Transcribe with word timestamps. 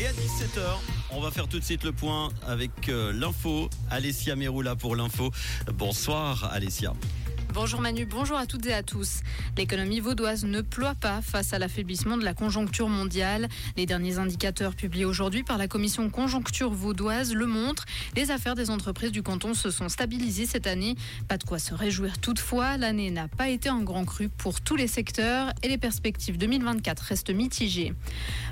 Et 0.00 0.06
à 0.06 0.12
17h, 0.12 0.78
on 1.10 1.20
va 1.20 1.30
faire 1.30 1.46
tout 1.46 1.58
de 1.58 1.64
suite 1.64 1.84
le 1.84 1.92
point 1.92 2.30
avec 2.46 2.88
euh, 2.88 3.12
l'info. 3.12 3.68
Alessia 3.90 4.34
Meroula 4.34 4.74
pour 4.74 4.96
l'info. 4.96 5.30
Bonsoir 5.74 6.48
Alessia. 6.50 6.94
Bonjour 7.52 7.80
Manu, 7.80 8.06
bonjour 8.06 8.36
à 8.36 8.46
toutes 8.46 8.66
et 8.66 8.72
à 8.72 8.84
tous. 8.84 9.20
L'économie 9.58 9.98
vaudoise 9.98 10.44
ne 10.44 10.60
ploie 10.60 10.94
pas 10.94 11.20
face 11.20 11.52
à 11.52 11.58
l'affaiblissement 11.58 12.16
de 12.16 12.24
la 12.24 12.32
conjoncture 12.32 12.88
mondiale. 12.88 13.48
Les 13.76 13.86
derniers 13.86 14.18
indicateurs 14.18 14.76
publiés 14.76 15.04
aujourd'hui 15.04 15.42
par 15.42 15.58
la 15.58 15.66
commission 15.66 16.08
conjoncture 16.10 16.70
vaudoise 16.70 17.34
le 17.34 17.46
montrent. 17.46 17.86
Les 18.14 18.30
affaires 18.30 18.54
des 18.54 18.70
entreprises 18.70 19.10
du 19.10 19.24
canton 19.24 19.52
se 19.54 19.72
sont 19.72 19.88
stabilisées 19.88 20.46
cette 20.46 20.68
année. 20.68 20.94
Pas 21.26 21.38
de 21.38 21.44
quoi 21.44 21.58
se 21.58 21.74
réjouir 21.74 22.20
toutefois. 22.20 22.76
L'année 22.76 23.10
n'a 23.10 23.26
pas 23.26 23.48
été 23.48 23.68
un 23.68 23.82
grand 23.82 24.04
cru 24.04 24.28
pour 24.28 24.60
tous 24.60 24.76
les 24.76 24.86
secteurs 24.86 25.52
et 25.64 25.68
les 25.68 25.78
perspectives 25.78 26.38
2024 26.38 27.00
restent 27.00 27.34
mitigées. 27.34 27.94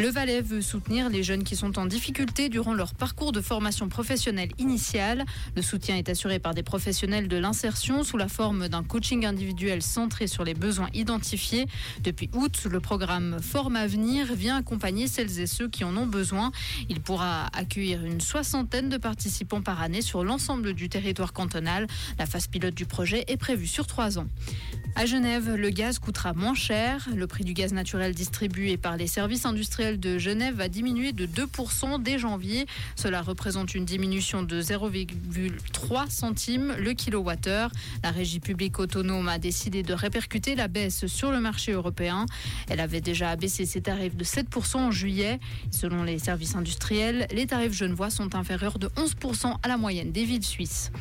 Le 0.00 0.08
Valais 0.08 0.40
veut 0.40 0.62
soutenir 0.62 1.10
les 1.10 1.22
jeunes 1.22 1.44
qui 1.44 1.54
sont 1.54 1.78
en 1.78 1.86
difficulté 1.86 2.48
durant 2.48 2.74
leur 2.74 2.94
parcours 2.94 3.30
de 3.30 3.40
formation 3.40 3.88
professionnelle 3.88 4.50
initiale. 4.58 5.24
Le 5.54 5.62
soutien 5.62 5.96
est 5.96 6.08
assuré 6.08 6.40
par 6.40 6.54
des 6.54 6.64
professionnels 6.64 7.28
de 7.28 7.36
l'insertion 7.36 8.02
sous 8.02 8.16
la 8.16 8.28
forme 8.28 8.68
d'un 8.68 8.79
coaching 8.82 9.26
individuel 9.26 9.82
centré 9.82 10.26
sur 10.26 10.44
les 10.44 10.54
besoins 10.54 10.88
identifiés. 10.94 11.66
Depuis 12.02 12.30
août, 12.34 12.66
le 12.70 12.80
programme 12.80 13.38
Forme 13.40 13.76
Avenir 13.76 14.34
vient 14.34 14.56
accompagner 14.56 15.06
celles 15.06 15.40
et 15.40 15.46
ceux 15.46 15.68
qui 15.68 15.84
en 15.84 15.96
ont 15.96 16.06
besoin. 16.06 16.52
Il 16.88 17.00
pourra 17.00 17.46
accueillir 17.56 18.04
une 18.04 18.20
soixantaine 18.20 18.88
de 18.88 18.96
participants 18.96 19.62
par 19.62 19.82
année 19.82 20.02
sur 20.02 20.24
l'ensemble 20.24 20.74
du 20.74 20.88
territoire 20.88 21.32
cantonal. 21.32 21.86
La 22.18 22.26
phase 22.26 22.46
pilote 22.46 22.74
du 22.74 22.86
projet 22.86 23.24
est 23.28 23.36
prévue 23.36 23.66
sur 23.66 23.86
trois 23.86 24.18
ans. 24.18 24.26
À 24.96 25.06
Genève, 25.06 25.54
le 25.54 25.70
gaz 25.70 25.98
coûtera 25.98 26.32
moins 26.32 26.54
cher. 26.54 27.08
Le 27.14 27.26
prix 27.26 27.44
du 27.44 27.52
gaz 27.52 27.72
naturel 27.72 28.14
distribué 28.14 28.76
par 28.76 28.96
les 28.96 29.06
services 29.06 29.46
industriels 29.46 30.00
de 30.00 30.18
Genève 30.18 30.56
va 30.56 30.68
diminuer 30.68 31.12
de 31.12 31.26
2% 31.26 32.02
dès 32.02 32.18
janvier. 32.18 32.66
Cela 32.96 33.22
représente 33.22 33.74
une 33.74 33.84
diminution 33.84 34.42
de 34.42 34.60
0,3 34.60 36.10
centimes 36.10 36.74
le 36.78 36.92
kilowattheure. 36.92 37.70
La 38.02 38.10
régie 38.10 38.40
publique 38.40 38.69
autonome 38.78 39.28
a 39.28 39.38
décidé 39.38 39.82
de 39.82 39.94
répercuter 39.94 40.54
la 40.54 40.68
baisse 40.68 41.06
sur 41.06 41.30
le 41.30 41.40
marché 41.40 41.72
européen. 41.72 42.26
Elle 42.68 42.80
avait 42.80 43.00
déjà 43.00 43.30
abaissé 43.30 43.66
ses 43.66 43.80
tarifs 43.80 44.16
de 44.16 44.24
7% 44.24 44.76
en 44.76 44.90
juillet. 44.90 45.40
Selon 45.70 46.02
les 46.02 46.18
services 46.18 46.54
industriels, 46.54 47.26
les 47.32 47.46
tarifs 47.46 47.72
genevois 47.72 48.10
sont 48.10 48.34
inférieurs 48.34 48.78
de 48.78 48.88
11% 48.88 49.56
à 49.62 49.68
la 49.68 49.76
moyenne 49.76 50.12
des 50.12 50.24
villes 50.24 50.44
suisses. 50.44 50.92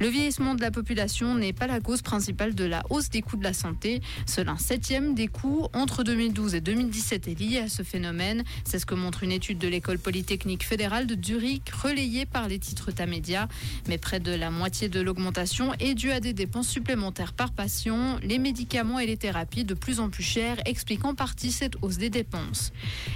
Le 0.00 0.08
vieillissement 0.08 0.54
de 0.54 0.62
la 0.62 0.70
population 0.70 1.34
n'est 1.34 1.52
pas 1.52 1.66
la 1.66 1.80
cause 1.80 2.02
principale 2.02 2.54
de 2.54 2.64
la 2.64 2.82
hausse 2.88 3.10
des 3.10 3.20
coûts 3.20 3.36
de 3.36 3.44
la 3.44 3.52
santé. 3.52 4.00
Seul 4.26 4.48
un 4.48 4.56
septième 4.56 5.14
des 5.14 5.28
coûts 5.28 5.66
entre 5.74 6.04
2012 6.04 6.54
et 6.54 6.60
2017 6.60 7.28
est 7.28 7.38
lié 7.38 7.58
à 7.58 7.68
ce 7.68 7.82
phénomène. 7.82 8.44
C'est 8.64 8.78
ce 8.78 8.86
que 8.86 8.94
montre 8.94 9.24
une 9.24 9.32
étude 9.32 9.58
de 9.58 9.68
l'école 9.68 9.98
polytechnique 9.98 10.64
fédérale 10.64 11.06
de 11.06 11.16
Zurich 11.22 11.68
relayée 11.70 12.24
par 12.24 12.48
les 12.48 12.58
titres 12.58 12.92
Tamedia. 12.92 13.48
Mais 13.88 13.98
près 13.98 14.20
de 14.20 14.32
la 14.32 14.50
moitié 14.50 14.88
de 14.88 15.00
l'augmentation 15.00 15.74
est 15.80 15.94
due 15.94 16.12
à 16.12 16.20
des 16.20 16.32
dépenses 16.32 16.68
supplémentaires 16.68 17.09
par 17.10 17.52
patient, 17.52 18.18
les 18.22 18.38
médicaments 18.38 18.98
et 18.98 19.06
les 19.06 19.16
thérapies 19.16 19.64
de 19.64 19.74
plus 19.74 20.00
en 20.00 20.10
plus 20.10 20.22
chères 20.22 20.58
expliquent 20.64 21.04
en 21.04 21.14
partie 21.14 21.50
cette 21.50 21.74
hausse 21.82 21.98
des 21.98 22.10
dépenses. 22.10 22.72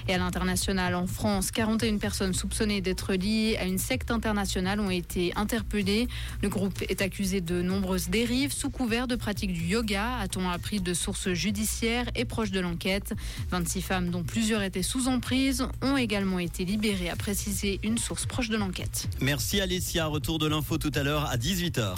Et 0.09 0.15
à 0.15 0.19
l'international, 0.19 0.95
en 0.95 1.07
France, 1.07 1.51
41 1.51 1.99
personnes 1.99 2.35
soupçonnées 2.35 2.81
d'être 2.81 3.15
liées 3.15 3.57
à 3.59 3.65
une 3.65 3.79
secte 3.79 4.11
internationale 4.11 4.81
ont 4.81 4.91
été 4.91 5.33
interpellées. 5.37 6.09
Le 6.43 6.49
groupe 6.49 6.83
est 6.89 7.03
accusé 7.03 7.41
de 7.41 7.63
nombreuses 7.63 8.09
dérives 8.09 8.53
sous 8.53 8.71
couvert 8.71 9.07
de 9.07 9.17
pratiques 9.17 9.53
du 9.53 9.65
yoga, 9.65 10.17
a-t-on 10.19 10.49
appris 10.49 10.81
de 10.81 10.95
sources 10.95 11.33
judiciaires 11.33 12.07
et 12.15 12.25
proches 12.25 12.51
de 12.51 12.61
l'enquête. 12.61 13.15
26 13.51 13.83
femmes, 13.83 14.11
dont 14.11 14.23
plusieurs 14.23 14.63
étaient 14.63 14.83
sous 14.83 15.09
emprise, 15.09 15.67
ont 15.83 15.97
également 15.97 16.39
été 16.39 16.65
libérées, 16.65 17.11
a 17.11 17.17
précisé 17.17 17.81
une 17.83 17.99
source 17.99 18.27
proche 18.27 18.49
de 18.49 18.57
l'enquête. 18.57 19.09
Merci 19.21 19.61
Alessia. 19.61 20.07
Retour 20.07 20.39
de 20.39 20.49
l'info 20.49 20.79
tout 20.79 20.93
à 20.95 21.03
l'heure 21.03 21.29
à 21.31 21.37
18h. 21.37 21.95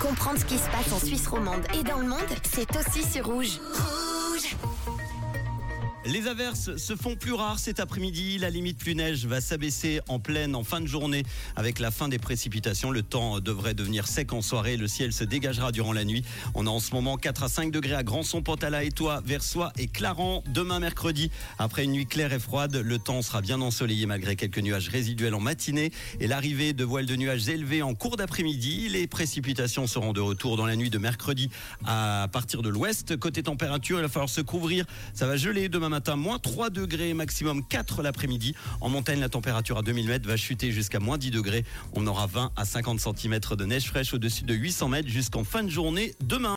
Comprendre 0.00 0.40
ce 0.40 0.44
qui 0.44 0.56
se 0.56 0.68
passe 0.70 0.92
en 0.92 0.98
Et 1.12 1.82
dans 1.82 1.98
le 1.98 2.06
monde, 2.06 2.20
c'est 2.42 2.74
aussi 2.74 3.02
sur 3.02 3.26
Rouge. 3.26 3.58
Les 6.04 6.26
averses 6.26 6.76
se 6.78 6.96
font 6.96 7.14
plus 7.14 7.32
rares 7.32 7.60
cet 7.60 7.78
après-midi. 7.78 8.36
La 8.36 8.50
limite 8.50 8.76
plus 8.76 8.96
neige 8.96 9.24
va 9.24 9.40
s'abaisser 9.40 10.00
en 10.08 10.18
pleine 10.18 10.56
en 10.56 10.64
fin 10.64 10.80
de 10.80 10.88
journée 10.88 11.22
avec 11.54 11.78
la 11.78 11.92
fin 11.92 12.08
des 12.08 12.18
précipitations. 12.18 12.90
Le 12.90 13.02
temps 13.02 13.38
devrait 13.38 13.74
devenir 13.74 14.08
sec 14.08 14.32
en 14.32 14.42
soirée. 14.42 14.76
Le 14.76 14.88
ciel 14.88 15.12
se 15.12 15.22
dégagera 15.22 15.70
durant 15.70 15.92
la 15.92 16.04
nuit. 16.04 16.24
On 16.56 16.66
a 16.66 16.70
en 16.70 16.80
ce 16.80 16.92
moment 16.92 17.16
4 17.16 17.44
à 17.44 17.48
5 17.48 17.70
degrés 17.70 17.94
à 17.94 18.02
Grandson, 18.02 18.42
Pantala, 18.42 18.82
Étoile, 18.82 19.22
Versoix 19.24 19.72
et 19.78 19.86
Clarence. 19.86 20.42
Demain 20.48 20.80
mercredi, 20.80 21.30
après 21.60 21.84
une 21.84 21.92
nuit 21.92 22.06
claire 22.06 22.32
et 22.32 22.40
froide, 22.40 22.74
le 22.74 22.98
temps 22.98 23.22
sera 23.22 23.40
bien 23.40 23.60
ensoleillé 23.60 24.06
malgré 24.06 24.34
quelques 24.34 24.58
nuages 24.58 24.88
résiduels 24.88 25.34
en 25.34 25.40
matinée 25.40 25.92
et 26.18 26.26
l'arrivée 26.26 26.72
de 26.72 26.82
voiles 26.82 27.06
de 27.06 27.14
nuages 27.14 27.48
élevés 27.48 27.82
en 27.82 27.94
cours 27.94 28.16
d'après-midi. 28.16 28.88
Les 28.88 29.06
précipitations 29.06 29.86
seront 29.86 30.12
de 30.12 30.20
retour 30.20 30.56
dans 30.56 30.66
la 30.66 30.74
nuit 30.74 30.90
de 30.90 30.98
mercredi 30.98 31.48
à 31.86 32.26
partir 32.32 32.60
de 32.60 32.70
l'ouest. 32.70 33.16
Côté 33.18 33.44
température, 33.44 34.00
il 34.00 34.02
va 34.02 34.08
falloir 34.08 34.28
se 34.28 34.40
couvrir. 34.40 34.84
Ça 35.14 35.28
va 35.28 35.36
geler 35.36 35.68
demain 35.68 35.91
matin, 35.92 36.16
moins 36.16 36.38
3 36.38 36.70
degrés, 36.70 37.12
maximum 37.12 37.62
4 37.62 38.02
l'après-midi. 38.02 38.54
En 38.80 38.88
montagne, 38.88 39.20
la 39.20 39.28
température 39.28 39.76
à 39.76 39.82
2000 39.82 40.08
mètres 40.08 40.26
va 40.26 40.38
chuter 40.38 40.72
jusqu'à 40.72 41.00
moins 41.00 41.18
10 41.18 41.30
degrés. 41.30 41.64
On 41.92 42.06
aura 42.06 42.26
20 42.26 42.50
à 42.56 42.64
50 42.64 42.98
cm 42.98 43.38
de 43.58 43.64
neige 43.66 43.84
fraîche 43.84 44.14
au-dessus 44.14 44.44
de 44.44 44.54
800 44.54 44.88
mètres 44.88 45.08
jusqu'en 45.08 45.44
fin 45.44 45.62
de 45.62 45.68
journée 45.68 46.14
demain. 46.24 46.50